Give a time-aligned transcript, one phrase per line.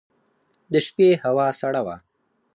[0.71, 1.97] د شپې هوا سړه وه.